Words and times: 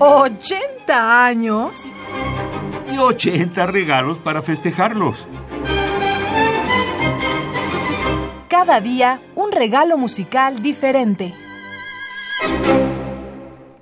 ¿80 0.00 1.26
años? 1.26 1.92
Y 2.90 2.96
80 2.96 3.66
regalos 3.66 4.18
para 4.18 4.40
festejarlos. 4.40 5.28
Cada 8.48 8.80
día 8.80 9.20
un 9.34 9.52
regalo 9.52 9.98
musical 9.98 10.62
diferente. 10.62 11.34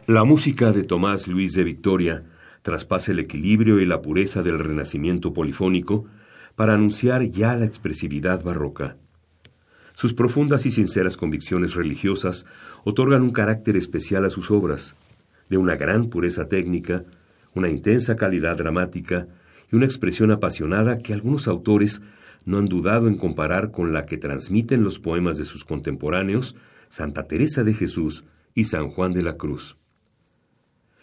La 0.09 0.25
música 0.25 0.73
de 0.73 0.83
Tomás 0.83 1.29
Luis 1.29 1.53
de 1.53 1.63
Victoria 1.63 2.25
traspasa 2.63 3.13
el 3.13 3.21
equilibrio 3.21 3.79
y 3.79 3.87
la 3.87 4.03
pureza 4.03 4.43
del 4.43 4.59
renacimiento 4.59 5.33
polifónico 5.33 6.07
para 6.57 6.75
anunciar 6.75 7.23
ya 7.23 7.55
la 7.55 7.65
expresividad 7.65 8.43
barroca. 8.43 8.97
Sus 9.95 10.15
profundas 10.15 10.67
y 10.67 10.73
sinceras 10.73 11.17
convicciones 11.17 11.77
religiosas 11.77 12.45
otorgan 12.83 13.23
un 13.23 13.31
carácter 13.31 13.77
especial 13.77 14.25
a 14.25 14.31
sus 14.31 14.51
obras, 14.51 14.97
de 15.49 15.57
una 15.57 15.77
gran 15.77 16.11
pureza 16.11 16.49
técnica, 16.49 17.05
una 17.55 17.69
intensa 17.69 18.17
calidad 18.17 18.57
dramática 18.57 19.29
y 19.71 19.77
una 19.77 19.87
expresión 19.87 20.31
apasionada 20.31 20.99
que 20.99 21.13
algunos 21.13 21.49
autores 21.49 22.03
no 22.45 22.59
han 22.59 22.67
dudado 22.67 23.09
en 23.09 23.17
comparar 23.17 23.71
con 23.71 23.93
la 23.93 24.05
que 24.07 24.17
transmiten 24.17 24.85
los 24.85 24.99
poemas 24.99 25.39
de 25.39 25.45
sus 25.45 25.65
contemporáneos 25.65 26.57
Santa 26.89 27.27
Teresa 27.27 27.65
de 27.65 27.75
Jesús 27.75 28.25
y 28.55 28.65
San 28.65 28.89
Juan 28.89 29.13
de 29.13 29.23
la 29.23 29.35
Cruz. 29.35 29.77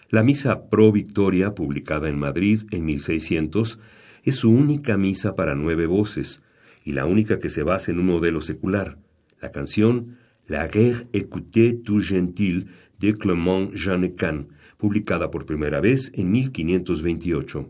La 0.09 0.23
misa 0.23 0.69
Pro 0.69 0.91
Victoria, 0.91 1.53
publicada 1.53 2.09
en 2.09 2.17
Madrid 2.17 2.63
en 2.71 2.85
1600, 2.85 3.79
es 4.23 4.35
su 4.35 4.51
única 4.51 4.97
misa 4.97 5.35
para 5.35 5.55
nueve 5.55 5.85
voces, 5.85 6.41
y 6.83 6.93
la 6.93 7.05
única 7.05 7.39
que 7.39 7.49
se 7.49 7.63
basa 7.63 7.91
en 7.91 7.99
un 7.99 8.07
modelo 8.07 8.41
secular, 8.41 8.97
la 9.41 9.51
canción 9.51 10.17
La 10.47 10.67
guerre 10.67 11.07
écoutée 11.11 11.73
tout 11.73 11.99
gentil 11.99 12.67
de 12.99 13.13
Clement 13.13 13.73
Jeannequin, 13.73 14.49
publicada 14.77 15.31
por 15.31 15.45
primera 15.45 15.79
vez 15.81 16.11
en 16.13 16.31
1528. 16.31 17.69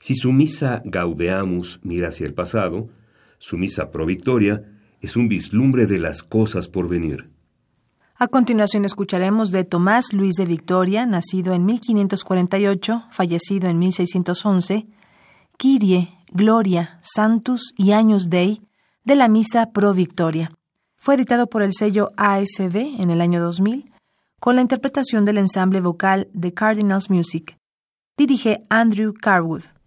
Si 0.00 0.14
su 0.14 0.32
misa 0.32 0.82
Gaudeamus 0.84 1.80
mira 1.82 2.08
hacia 2.08 2.26
el 2.26 2.34
pasado, 2.34 2.88
su 3.38 3.56
misa 3.56 3.90
Pro 3.90 4.06
Victoria 4.06 4.64
es 5.00 5.16
un 5.16 5.28
vislumbre 5.28 5.86
de 5.86 5.98
las 5.98 6.22
cosas 6.22 6.68
por 6.68 6.88
venir. 6.88 7.30
A 8.16 8.26
continuación 8.26 8.84
escucharemos 8.84 9.52
de 9.52 9.64
Tomás 9.64 10.12
Luis 10.12 10.34
de 10.34 10.44
Victoria, 10.44 11.06
nacido 11.06 11.52
en 11.52 11.64
1548, 11.64 13.04
fallecido 13.10 13.68
en 13.68 13.78
1611, 13.78 14.88
Kyrie, 15.56 16.14
Gloria, 16.32 16.98
Santus 17.02 17.72
y 17.76 17.92
Años 17.92 18.28
Dei 18.28 18.60
de 19.04 19.14
la 19.14 19.28
Misa 19.28 19.70
Pro 19.72 19.94
Victoria. 19.94 20.52
Fue 20.96 21.14
editado 21.14 21.48
por 21.48 21.62
el 21.62 21.72
sello 21.72 22.10
ASB 22.16 22.76
en 22.98 23.10
el 23.10 23.20
año 23.20 23.40
2000, 23.40 23.92
con 24.40 24.56
la 24.56 24.62
interpretación 24.62 25.24
del 25.24 25.38
ensamble 25.38 25.80
vocal 25.80 26.28
de 26.32 26.54
Cardinals 26.54 27.10
Music. 27.10 27.56
Dirige 28.16 28.62
Andrew 28.68 29.12
Carwood. 29.14 29.77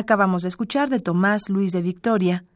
Acabamos 0.00 0.40
de 0.40 0.48
escuchar 0.48 0.88
de 0.88 0.98
Tomás 0.98 1.50
Luis 1.50 1.72
de 1.72 1.82
Victoria, 1.82 2.46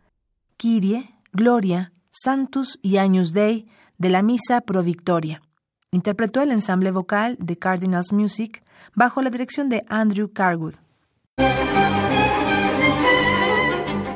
Kyrie, 0.57 1.11
Gloria, 1.31 1.93
Santus 2.09 2.79
y 2.81 2.97
Agnus 2.97 3.35
Dei 3.35 3.69
de 3.99 4.09
la 4.09 4.23
Misa 4.23 4.63
Pro 4.63 4.83
Victoria. 4.83 5.43
Interpretó 5.91 6.41
el 6.41 6.53
ensamble 6.53 6.91
vocal 6.91 7.37
de 7.39 7.59
Cardinals 7.59 8.15
Music 8.15 8.65
bajo 8.95 9.21
la 9.21 9.29
dirección 9.29 9.69
de 9.69 9.85
Andrew 9.91 10.33
Carwood. 10.33 10.77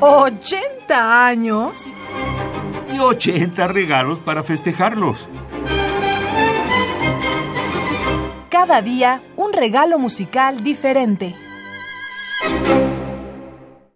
¿80 0.01 0.89
años? 0.89 1.93
Y 2.91 2.97
80 2.97 3.67
regalos 3.67 4.21
para 4.21 4.41
festejarlos. 4.41 5.29
Cada 8.49 8.81
día 8.81 9.21
un 9.35 9.53
regalo 9.53 9.99
musical 9.99 10.63
diferente. 10.63 11.35